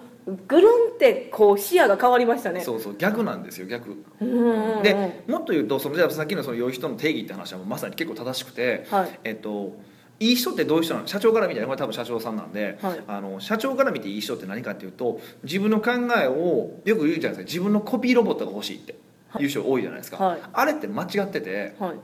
[0.48, 2.60] ぐるんってこう視野が変わりましたね。
[2.62, 4.04] そうそう逆なんですよ逆。
[4.20, 9.20] でもっと言うとそのじゃあさっきのその良い人の定義って話はまさに結構正しくて、はい。
[9.24, 9.76] えっと
[10.20, 11.08] いい人ってどういう人なの？
[11.08, 13.04] 社長から見てこれ多分社長さんなんで、はい。
[13.08, 17.44] あの社長から見ていい人って何かっていうと自分の考えをよく言うじゃないですか。
[17.44, 18.96] 自分のコピーロボットが欲しいって
[19.40, 20.42] いう人多いじゃないですか、はい。
[20.52, 21.96] あれって間違ってて、はい。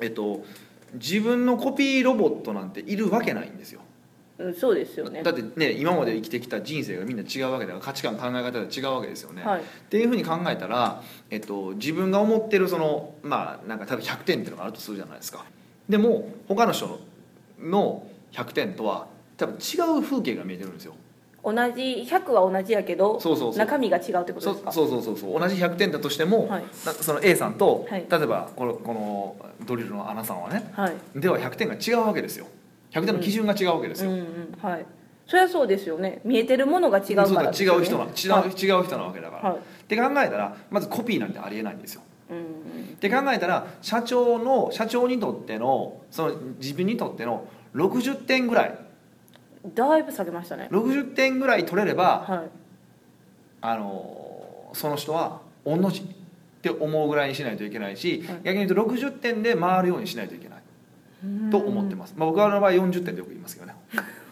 [0.00, 0.44] えっと、
[0.94, 3.80] 自分のコピーロボットなんているわけないんですよ
[4.38, 5.22] うんそうですよね。
[5.22, 9.60] だってね今まで生きてきた人生がみんな違うわけだから価値観考え方が違うわけですよね、はい。
[9.60, 15.44] っていうふうに考えたら、えっと、自分が思ってるそのまあなんか多分100点っていうのがあるとするじゃないですか。
[15.88, 16.98] でも他の人の
[17.60, 20.94] の100点とは多分違う風景が見えてるんですよ。
[21.44, 21.58] 同じ
[22.08, 23.58] 100は同じやけどそうそうそう。
[23.58, 24.72] 中身が違うってことそですか？
[24.72, 26.64] そうそうそうそう同じ100点だとしても、はい。
[26.84, 28.06] なその A さんと、はい。
[28.10, 30.94] 例えばこのこのドリルのアナさんはねはい。
[31.14, 32.46] では100点が違うわけですよ
[32.94, 34.24] 100点の基準が違うわけですよ、うんうん。
[34.62, 34.86] はい。
[35.26, 36.20] そりゃそうですよね。
[36.24, 37.58] 見えてるものが違うからね。
[37.58, 39.58] 違う人な、違うはい違う人なわけだから、はい。
[39.58, 42.02] って考えたらまずコピーなんてありえないんですよ。
[42.30, 42.44] うんうん
[42.94, 48.78] って考えたら社長の社長にとってのその自分にとっての60点ぐらい。
[49.74, 50.68] だいぶ下げましたね。
[50.70, 52.50] 60点ぐらい取れればはい。
[53.60, 56.04] あのその人は御の字っ
[56.62, 58.36] て思うぐらいにしないといけないし、はい。
[58.44, 60.53] 逆に言うと60点で回るようにしないといけない。
[60.53, 60.53] うん
[61.50, 63.74] と思ってます、まあ、僕の場合40点でよく言いますけどね。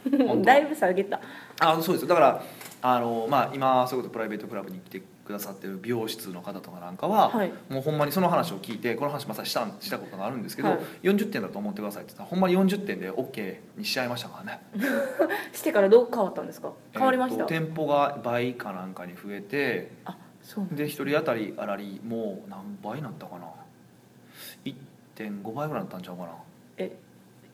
[0.45, 1.21] だいぶ下げた。
[1.61, 2.43] あそうですだから
[2.83, 7.53] あの、まあ、今そういうことプライベートクラブに来てくださってる美容室の方とかなんかは、はい。
[7.69, 10.79] もうほんまにその話を聞いてこの話まさにしたしたことがあるんですけど、はい。
[11.05, 14.61] 40点だと思ってくださいって言ったらほんまに40点で OK にしちゃいましたからね。
[15.53, 16.73] してからどう変わったんですか？
[16.93, 23.47] 変わりました、えーと店舗が倍かなんかに増えてあそうで1人当たりあらりもう何倍になったかな
[24.65, 26.31] ？1.5倍ぐらいになったんちゃうかな
[26.79, 26.93] え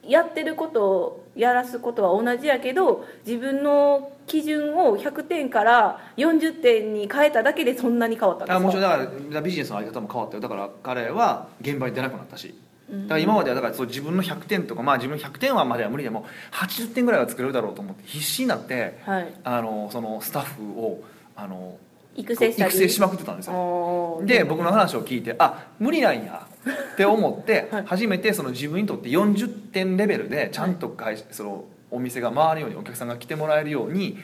[0.04, 8.56] やってることをやらすことは同じやけど自分の基準を100点から40点に変えただけでそんなに変わったんですか？
[8.56, 10.40] あもちろんだからビジネスのあり方も変わったよ。
[10.40, 12.54] だから彼は現場に出なくなったし。
[12.90, 13.02] うん。
[13.02, 19.32] だから今まではだからそう自分の100点とかまあ自分100点はまでは無理でも80点ぐらいは作れるだろうと思って必死になってはい。
[19.44, 21.02] あのそのスタッフを
[21.36, 21.76] あの
[22.16, 22.70] 育成したり。
[22.70, 24.22] 育成しまくってたんですよ。
[24.24, 27.84] で僕の話を聞いてあ無理なんやって思ってはい。
[27.86, 34.18] 初めてその自分にとって40点レベルでちゃんと会社そのお店が回るようにお客さんが来てもらえるように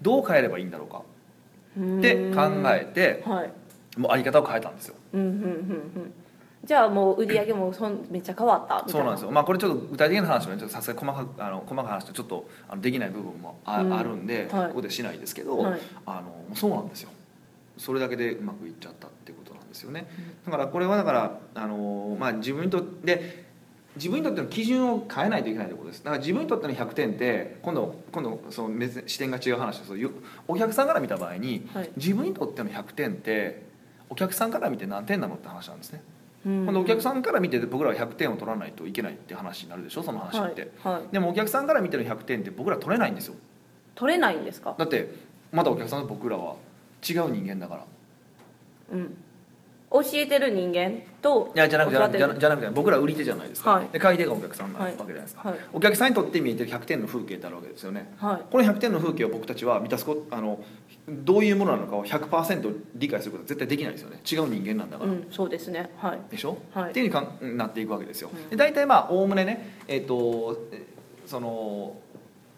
[0.00, 1.02] どう変えればいいんだろうか
[1.78, 3.52] って考えてはい。
[3.98, 4.94] もうあり方を変えたんですよ。
[5.12, 6.14] うんうんうんうん。
[6.64, 8.88] じゃあもう売り上げもそんめっちゃ変わった？
[8.88, 9.30] そうなんですよ。
[9.30, 13.92] まあこれちょっと具体的な話はねちょっとさすがに細かくあの細かい話とちょっとあのできない部分もあ,、うん。
[13.92, 14.68] あるんで、はい。
[14.68, 15.80] ここでしないですけど、はい。
[16.06, 17.10] あのそうなんですよ。
[17.76, 19.41] それだけでうまくいっちゃったってこと
[19.72, 20.06] ですよね。
[20.44, 23.52] だからこれはだからあの、まあ、自分にとってで
[23.96, 26.04] 自分にとっての基準を変えないといけないということです。
[26.04, 29.98] だから自分にとっての100点って今度今度その視点が違う話です。
[29.98, 30.10] よ
[30.48, 31.90] お客さんから見た場合に、はい。
[31.96, 33.62] 自分にとっての100点って
[34.08, 36.02] お客さんから見て何点なのって話なんですね。
[36.46, 43.34] うん今度お客さんから見て僕らは100点を取らないといけないって話になるでしょその話って、はいはい、でもお客さんから見てる100点って僕ら取れないんですよ。
[43.94, 44.74] 取れないんですか？
[44.78, 45.14] だって
[45.52, 46.56] まだお客さんと僕らは
[47.06, 47.84] 違う人間だから。
[48.92, 49.16] うん
[49.92, 53.88] 教えてる人間といやじゃなくてじゃなくてじゃなくて僕ら売り手じゃないですか、はい。
[53.92, 55.58] で買い手がお客さんなわけじゃないですか、はい。
[55.72, 56.12] お客さん。
[56.12, 58.12] にとって見えてる100点の風景ってあるわけですよね。
[58.18, 58.42] はい。
[58.50, 60.62] この100点の風景を僕たちは満たすこあの
[61.08, 64.20] どういうものなのかを100%理解することは絶対できないですよね。
[64.30, 65.90] 違う人間なんだから、うんそうですね。
[65.96, 66.20] はい。
[66.30, 66.90] でしょ、はい。
[66.90, 68.50] っていうふうにかんなっていくわけですよ、うん。
[68.50, 70.82] で大体まあおおむねねえっ、とえ
[71.26, 71.96] その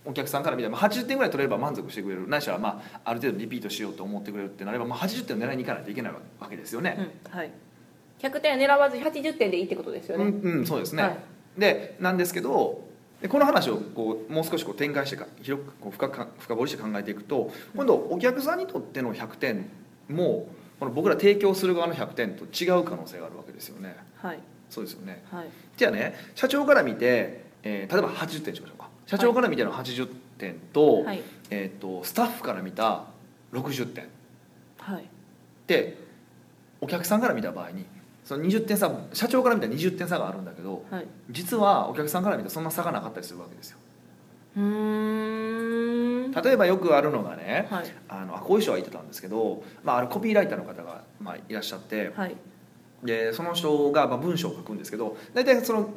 [0.06, 2.28] お客さんから見たらまあ80点ぐらい取れれば満足してくれる。
[2.28, 6.96] ないしはまあある程度リピートしようと思ってくれるってなれば、まあ、80点を狙いに行かないといけないわけですよね、
[7.32, 7.50] うんはい。
[8.20, 11.18] 100点狙わず80点でいいってことですよね、うん、うん、そうですね、はい。
[11.58, 12.84] でなんですけど
[13.22, 19.70] でこの話をこうもう少しこう展開してか広くこう深く深掘りして考えていくと今度お客さんにとっての100点
[20.10, 20.46] も
[20.78, 23.96] この僕ら提供する側の100点と違う可能性があるわけですよね。
[24.16, 24.38] はい。
[24.68, 25.24] そうですよね。
[25.30, 25.46] はい。
[25.76, 28.73] じゃあね社長から見て、えー例えば80点にしましょ
[29.06, 31.22] 社長から見ての80点と,、はい。
[31.50, 33.04] えー、とスタッフから見た
[33.52, 34.08] 60点。
[34.78, 35.04] はい。
[35.66, 35.98] で
[36.80, 37.86] お客さんから見た場合に
[38.24, 41.06] その20点差社長から見たら20点差があるんだけどはい。
[41.30, 43.78] 実はお客さんから見たらそんな差がなかったりするわけですよ。
[44.56, 46.32] うーん。
[46.32, 47.84] 例えばよくあるのがねはい。
[48.08, 52.36] あのあこういう人が言ってたんですけど、まあ、あるコピーライターの方が、まあ、いらっしゃってはい。
[53.02, 55.90] でその人がまあ文章を書くんですけど大体その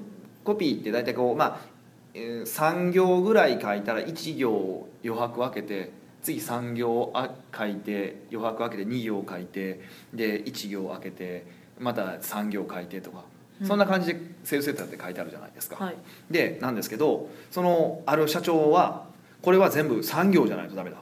[0.44, 1.77] コピーって大体こう、まあえー
[2.14, 5.92] 3行ぐらい書いたら1行余白分けて
[6.22, 9.82] 次3行あ書いて余白分けて2行書いて
[10.14, 11.46] で1行開けて
[11.80, 13.24] また3行書いてとか、
[13.62, 13.68] うん。
[13.68, 15.84] そんな感じでセールスセットって書いてあるじゃないですか。
[15.84, 15.96] はい。
[16.30, 19.06] でなんですけどそのある社長は
[19.42, 20.98] これは全部3行じゃないとダメだ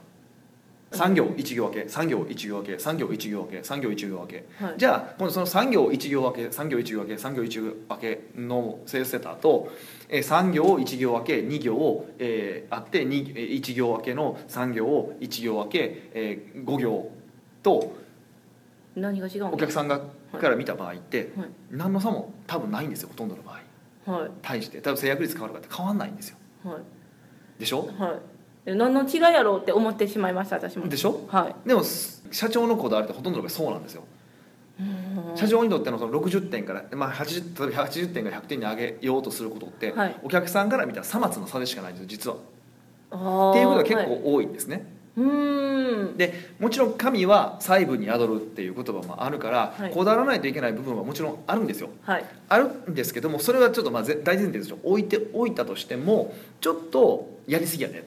[0.96, 4.46] 3行1行分け3行1行分け3行1行分け3行1行分け。
[4.64, 4.74] はい。
[4.78, 9.72] じゃあ今度その3行1行分け3行1行分け3行1行分けのセールスセッターと
[10.10, 17.12] えー3行1行分け2行、えーあってにえー1行分けの3行1行分け、えー5行
[17.62, 17.96] と
[18.96, 20.00] 何が違うんお客さんが
[20.40, 21.48] から見た場合ってはい。
[21.72, 23.52] 何の差も多分ないんですよほとんどの場
[24.08, 24.12] 合。
[24.20, 24.32] はい。
[24.42, 24.82] 対して。
[24.82, 26.38] 多分制約率変わるかって変わんないんですよ。
[26.64, 26.82] はい。
[27.60, 27.88] でしょ？
[27.98, 28.20] はい。
[28.20, 28.20] え
[28.65, 30.88] 何の違いやろうって思ってしまいました私も。
[30.88, 31.28] でしょ？
[31.28, 31.67] はい。
[31.67, 31.84] でも
[32.32, 34.04] 社長のこだわりってほとんどの場合そうなんですよ。
[34.80, 35.38] うん。
[35.38, 40.15] 社長にとってのその60点から、まあ、80例えば80点から100点に上げようとすることって、はい。
[40.23, 42.38] お客さんから見たらさまつの差でしかないんですよ実は。
[43.51, 44.86] っていうことが結はい構多いんですね。
[45.15, 46.17] うーん。
[46.17, 49.91] でもちろん神は細部に宿るっていう言葉もあるから、はい。
[49.91, 51.89] こだわらないといけない部分はもちろんあるんですよ。
[52.01, 52.25] はい。
[52.49, 57.99] あるんですけどもそれはちょっとまあぜ大前提でしょ置いておいたとしてもちょっとやりすぎやね。
[57.99, 58.04] っ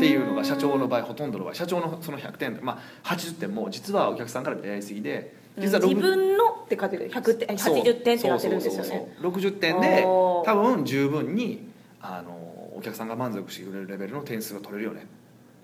[0.00, 7.10] ていうのが社長の場合ほとんどの場合社長のその100点、まあ、80点も実はお客さんから見たらやりすぎで実は自6分のって書いてる。
[7.10, 7.82] 100点そう。
[7.82, 8.88] 80点ってなってるんですよね。
[8.88, 11.68] そうそう60点で多分十分に
[12.00, 12.32] あの
[12.76, 15.06] お客さんが満足してくれるレベルの点数が取れるよね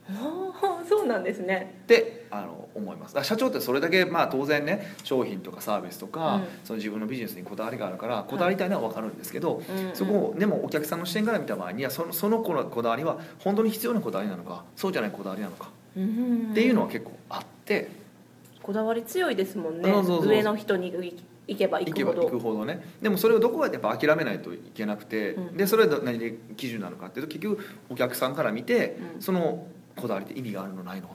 [0.09, 1.81] あーそうなんですね。
[1.85, 3.17] ってあの思います。
[3.23, 6.45] 社長ってそれだけ、まあ、当然ね商品とかサービスとか、うん。
[6.65, 9.89] その自分のビジネスにこだわりがあるからこだわりたいのは分かるんですけど、うん。
[9.89, 16.49] うんそこをでもお客さんの視点から見た場合にはそのその子のこだわりは本当に必要なこだわりなのかそうじゃないこだわりなのかうん。
[16.51, 17.89] っていうのは結構あって
[18.63, 19.91] こだわり強いですもんね。
[20.23, 20.91] 上の人に
[21.47, 22.23] 行けば行くほど。
[22.23, 22.83] 行くほどね。
[23.03, 25.57] でもそれをどこかでやっぱ諦めないといけなくて、うん。
[25.57, 29.23] でそれは何で基準なのかっていうと結局お客さんから見て、うん。
[29.23, 31.09] そのこだわりって意味があるのないの？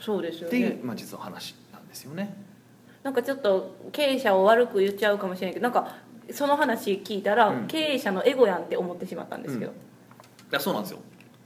[0.00, 2.36] そうですよっていう、ねまあ、実は話なんですよね。
[3.02, 5.96] なんかちょっと経営者を悪く言っちゃうかもしれないけどなんか
[6.32, 7.66] その話聞いたら、うん。
[7.66, 9.74] 経営者のエゴやんって思ってしまったんですけど、い
[10.50, 10.98] やそうなんですよ。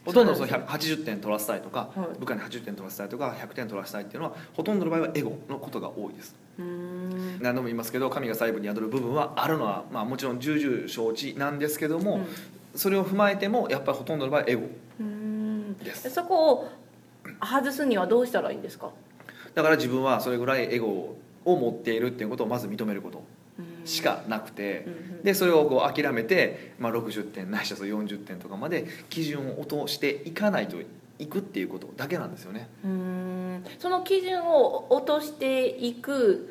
[0.05, 2.19] ほとんどその100 80点取らせたいとか、はい。
[2.19, 6.35] 部下に80点取らせたいとか100点取らせたいっていうのはほとんどの場合はエゴのことが多いです。
[6.59, 12.27] 何度も言いますけど神が細部に宿る部分はあるのは、まあ、もちろん重々承知なんですけども、
[12.75, 14.63] それを踏まえてもやっぱりほとんどの場合はエゴ
[15.91, 16.69] そこを
[17.41, 18.91] 外すにはどうしたらいいんですか？
[19.55, 23.23] だから自分はそれぐらいエゴを持っているっていうことをまず認めること
[23.59, 24.87] うんしかなくて、
[25.23, 30.77] でそれをこう諦めて、まあ、60点ないしはそう40点とかまで基準を落としていかないと
[31.19, 32.69] いくっていうことだけなんですよね。
[32.85, 33.65] うーん。
[33.79, 36.51] その基準を落としていく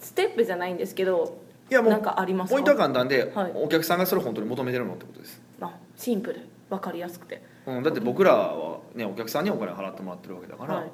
[0.00, 1.38] ステップじゃないんですけど
[1.70, 2.54] いやもうなんかありますか？
[2.56, 3.52] ポイントは簡単で、はい。
[3.54, 6.40] お客さんがそれを本当に求めてるのってことです、あシンプル。
[6.68, 10.90] 分かりやすくて、うん、だって僕らは、ね、お客さんにお金払ってもらってるわけだから、はい、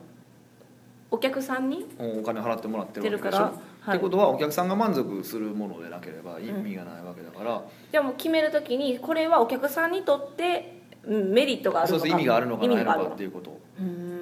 [1.10, 3.52] お客さんにお金払ってもらってるわけでしょ、はい
[3.88, 12.00] ってことはお客さんが満足するものでなければ意味がないわけだから、じゃあもう決めるときにこれはお客さんにとってうんメリットがあるのか。
[12.00, 13.58] そうそう意味があるのかないのかっていうこと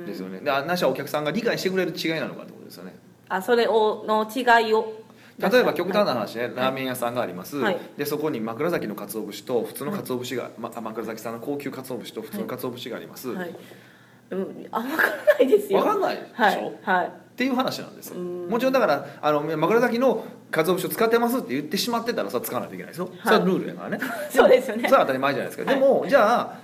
[0.06, 0.40] ですよね。
[0.40, 2.94] であなしはお客さんが理解してくれる違いなのかってことですよね。
[3.28, 4.92] あそれをの違いを
[5.38, 7.78] 例えば極端な話ね、ラーメン屋さんがあります、はい。
[7.96, 13.54] でそこに枕崎の鰹節と普通の鰹節が、ま、枕崎さんの高級鰹節と普通の鰹節があります、はい、
[14.30, 15.80] うん、あ分からないですよ。
[15.80, 16.72] 分かんないでしょ、はい。
[16.82, 17.06] はい。
[17.06, 23.18] っていう話なんですもちろんだからあの枕崎の鰹節を使ってますって言ってしまってたらさ使わないといけないですよ、はい。
[23.24, 23.98] それはルールやからね。
[24.30, 24.88] そうですよね。
[24.88, 25.80] それは当たり前じゃないですか、はい。
[25.80, 26.58] でもじゃあ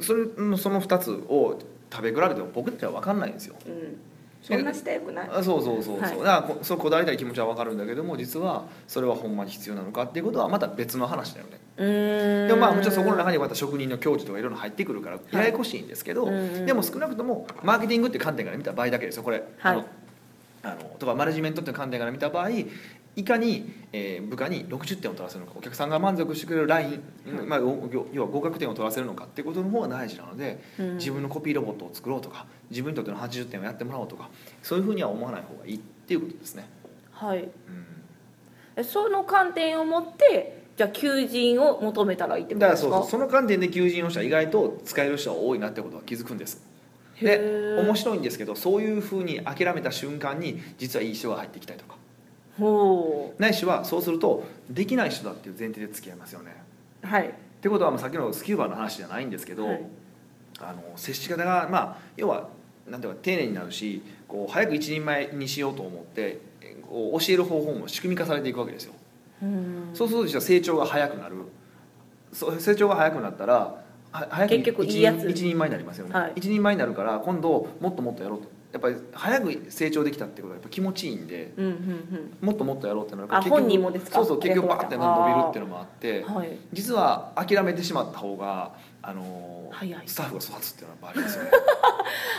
[0.00, 0.24] それ
[0.56, 1.58] その2つを
[1.92, 3.54] 食べ比べても僕たちは分かんないんですよ。
[3.66, 3.96] うん
[4.46, 5.28] そんなしくない。
[5.32, 6.10] あそうそうそうそう、はい。
[6.10, 11.58] だからこそうこだわりたい気持ちは分かるんだけども実はそれはほんまに必要なのかっていうことはまた別の話だよね。
[12.46, 16.66] でもまあもちろんそこの中にまた職人の教授とかいろいろ入ってくるからややこしいんですけど、うんうん。
[16.66, 19.84] でも少なくともマーケティングっていう観点から見た場合だけですよこれ、あの
[20.62, 22.50] あのとかマネジメントっていう観点から見た場合
[23.16, 30.96] いかに、えー部下に60点を取らせるのかお客さんが満足してくれるライン、まあ、お要要は合格点を取らせるのかっていうことの方が大事なので、うん。
[30.98, 34.28] 自分のコピーロボットを作ろうとか自分にとっての80点をやってもらおうとか
[34.62, 36.68] そういうふうには思わない方がいいっていうことですね。
[37.12, 37.38] はい。
[37.38, 37.48] うん。
[38.76, 42.88] えその観点を持ってじゃあ求人を求めたらいいってことですか？
[42.90, 46.62] だからそうそうその観点で求人をしたら意外と使える人が多いなってことは気づくんです。
[47.16, 51.94] へでー面白いんですけどそういうふうに諦めた瞬間に実はいい人が入ってきたりとか。
[51.94, 51.98] ほ
[53.38, 56.56] ないしはそうするとできない人だっていう前提で付き合いますよね。
[57.04, 57.28] うはい。
[57.28, 59.82] ってことはまあさっきのスキューバの話じゃないんですけど、はい。
[60.58, 62.48] あの接し方がまあ要は
[62.88, 66.40] なんていうか丁寧になるしこう早く一人前にしようと思って
[66.88, 68.94] こう教える方法も仕組み化されていくわけですよ。
[69.42, 69.90] うん。
[69.92, 71.36] そうすると成長が早くなる。
[72.32, 76.32] そう成長が早くなったらは早く一人前になりますよね、はい。
[76.36, 84.18] 一人前になるから今度もっともっとやろうとやっぱり早く成長できたってことはやっぱ気持ちいいんでうんうんもっともっとやろうってなるからあ本人もですか？
[84.18, 86.58] そうそう結局バーって伸びるっていうのもあってうんはい。
[86.72, 90.02] 実は諦めてしまった方があの早い。
[90.06, 91.50] スタッフが育つっていうのはやっぱありますよね。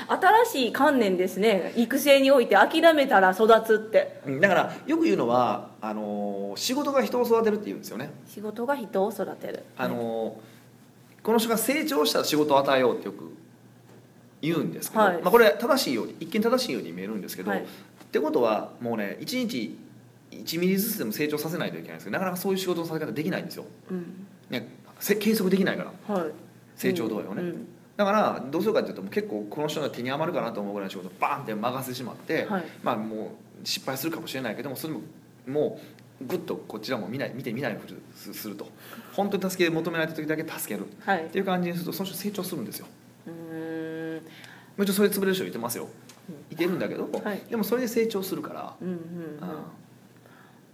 [0.45, 1.73] 新しい観念ですね。
[1.75, 4.21] 育成において諦めたら育つって。
[4.25, 8.11] うんだからよく言うのはあの仕事が人を育てるって言うんですよね。
[8.27, 9.63] 仕事が人を育てる。
[9.77, 10.37] あの
[11.23, 13.31] この人が成長したら仕事を与えようってよく
[14.41, 15.21] 言うんですけど、はい。
[15.21, 17.61] まあ、これ正しいように一見正しいように見えるんですけど、はい。
[17.61, 17.63] っ
[18.11, 19.77] てことはもうね1日
[20.31, 24.27] 1ミリずつでも成長させないといけないんですけどなかなかそういう仕事のさせ方できないんですよ、うん。
[24.49, 24.69] ね、
[24.99, 26.15] せ計測できないから。
[26.15, 26.31] はい。
[26.75, 27.67] 成長度合いをね、うん。
[27.95, 32.63] だからどうするかっていうともう結構この人の手に余るかなと思うぐらいの仕事をバーンって任せてしまって、はい。
[32.83, 35.01] まあもう失敗するかもしれないけどもそれも
[35.47, 35.79] も
[36.21, 38.67] うぐっとこちらも見ない見て見ないふりすすると。
[39.13, 40.87] 本当に助け求められた時だけ助ける。
[41.01, 41.25] はい。
[41.25, 42.87] っていう感じにするとその人成長するんですよ
[44.17, 45.87] うもちろんそれで潰れる人いてますよ。
[46.51, 47.41] いてるんだけど、はい。
[47.49, 48.97] でもそれで成長するから、うんうんうん。
[48.97, 48.99] うん。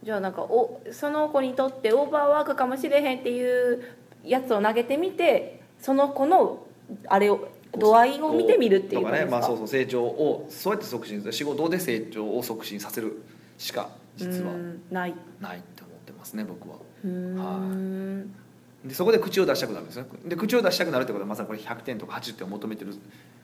[0.03, 3.84] じゃあなんかおその子にとってオーバーワークかもしれへんっていう
[4.23, 6.65] やつを投げてみてその子の
[7.08, 9.17] あれを度合いを見てみるっていうとか？
[9.17, 13.21] ね、まあ、そうそう成長をそうやって促進する仕事で成長を促進させる
[13.58, 14.53] しか実は。
[14.53, 14.82] うん。
[14.91, 15.15] ない。
[15.39, 16.75] ないって思ってますね僕は。
[17.03, 18.36] うーん
[18.85, 20.05] でそこで口を出したくなるんですね。
[20.25, 22.93] で口を出したくなるってことはまさにこれ100点とか80点を求めてる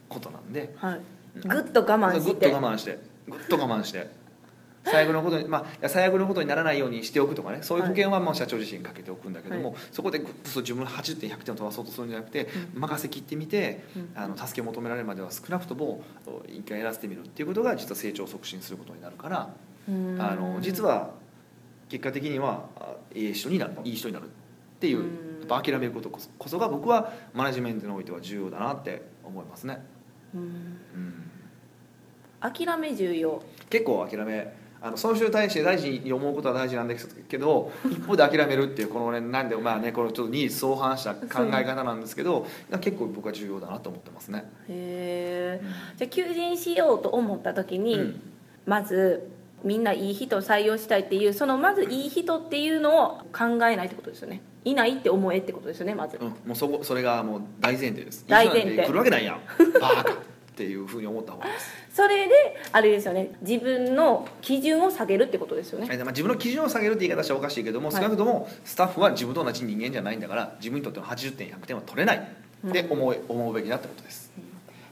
[0.09, 0.73] ことなんで。
[0.77, 1.01] はい。
[1.47, 2.99] ぐっと我慢ぐっしてと我慢して。
[3.27, 4.19] ぐっと我慢して。
[4.85, 7.59] 最悪のことにまあ最悪のことにならないようにしておくとかね。
[7.61, 14.11] そういう保険はもう社長自身にかけておくんだけども、はそこでぐっと自分の80点100点を飛ばそうとするんじゃなくて、任せきってみて、うん。
[14.15, 16.01] あの助けを求められるまでは少なくとも
[16.47, 19.53] 一回やらせてみるっていうことが実は成長を促進することになるから、
[19.87, 21.11] あの実は
[21.89, 24.27] 結果的にはあいい人になるいい人になるっ
[24.79, 25.03] ていう、
[25.57, 29.83] っぱ諦めることこそこそが僕はマネジメントにおいては重要だなって思いますね。
[30.35, 30.41] うん。
[30.41, 31.31] うん。
[32.39, 33.41] 諦め重要。
[33.69, 42.45] 結構諦めあのその人に対して大事に思うことは大事なんですけど 一方で諦めるっていうこのねなんでまあねこのちょっと二相反した考え方なんですけど
[42.79, 44.49] 結構僕は重要だなと思ってますね。
[44.69, 45.65] へえ
[45.97, 48.21] じゃあ求人しようと思った時に、うん。
[48.65, 49.29] まず
[49.63, 58.25] みんないい人を採用したいっていうそのまずいい人っていうのを考えないってことですよねいないって思えってことですよねまず、うん、もうそこそれがもう大前提です。
[58.27, 59.41] 大前提来るわけないやん。
[59.79, 60.15] バーカっ
[60.55, 61.71] ていうふうに思った方がいいです。
[61.93, 62.33] それで
[62.73, 72.17] あれですよね自分の基準を下げるってことですよねえまあ、自分の基準を下げるって言い方したらおかしいけども、はい少なくともスタッフは自分と同じ人間じゃないんだから自分にとっての80点100点は取れない
[72.67, 74.31] って思い、思うべきだってことです。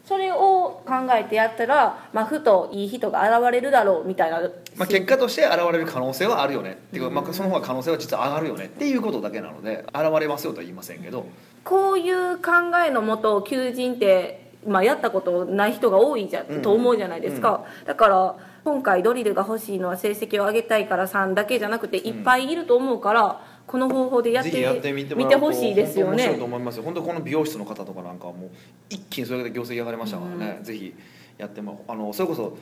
[0.07, 4.39] それを考えてやったら、まあ、ふといい人が現れるだろうみたいな、
[4.77, 6.71] まあ、結果として現れる可能性はあるよね。
[6.71, 11.25] っていうか、まあ、その方が可能性は実は上がるよねっていうことだけなので現れますよとは言いませんけど、
[11.65, 12.51] こういう考
[12.85, 26.83] えのもと求人って、まあ、やったことない人が多いじゃ、うんと思うじゃないですか、だから今回ドリルが欲しいのは成績を上げたいから3だけじゃなくていっぱいいると思うから、この方法でやってぜひやってみてもらうとほしいですよ本当面白いとね思いますよ。
[26.83, 28.49] 本当この美容室の方とかなんかはもう
[28.89, 30.93] 一気にそれだけ業績上がりましたからね、ぜひ
[31.37, 32.57] やってもあのそれこそ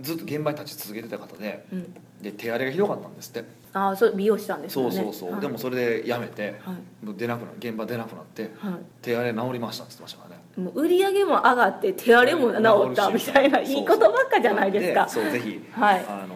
[0.00, 1.94] ずっと現場に立ち続けてた方でうん。
[2.22, 3.44] で手荒れがひどかったんですって。
[3.74, 4.92] ああそう美容師さんですよね。
[4.92, 5.40] そうそうそう、はい。
[5.40, 7.04] でもそれで辞めて、はい。
[7.04, 10.42] もう出なくな現場出なくなっては手荒れ治りましたって言ってましたからね。
[10.56, 13.70] い、もう売り上げも上がって手荒れも治ったみたいない。
[13.70, 15.06] いことばっかじゃないですか。
[15.06, 16.04] そうぜひ、はい。
[16.08, 16.33] あの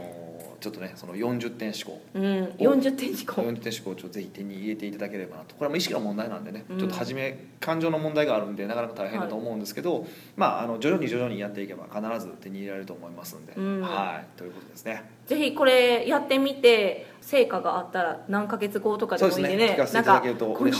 [0.60, 2.22] ちょっとねその40点思考うん
[2.58, 5.54] 40点しか40点思考をちょっとぜひ手に入れていただければなと。
[5.54, 6.78] これは意識の問題なんでね、うん。
[6.78, 10.06] ちょっと初め感情の問題があるんでなかなか大変だと思うんですけど、
[10.36, 13.80] まああの徐々に徐々にやっていけば必ず手に入れられると思いますんで、うん。
[13.82, 15.02] はいということですね。
[15.26, 19.48] ぜひこれやってみて成果があったら何ヶ月後とかでもいいんでね。
[19.48, 19.74] そうですね。
[19.74, 20.70] 聞かせていただけるとなんかこの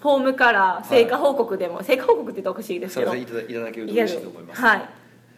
[0.00, 4.60] フォームから成果報告でも、成果報告って言うとおかしいですそけどれでいただいただけると嬉しいと思います。
[4.60, 4.88] はい。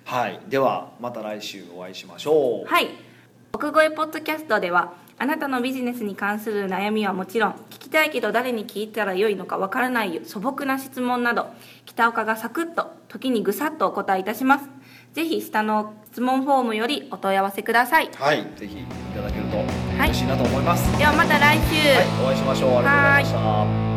[0.04, 2.66] はい、ではまた来週お会いしましょう。
[2.66, 3.05] はい
[3.52, 11.46] 奥越ポッドキャストではあなたのビジネスに関する悩みはもちろん聞きたいけど誰に聞いたらよいのかわからない素朴な質問など
[11.86, 14.68] 北岡がサクッと時にぐさっとお答えいたします。
[15.14, 18.10] ぜひ下の質問フォームよりお問い合わせください。
[18.14, 18.84] はいぜひい
[19.14, 19.56] ただけると
[19.98, 22.76] 嬉しいなと思います、ではまた来週、はい、お会いしましょう。
[22.76, 23.95] ありがとうございました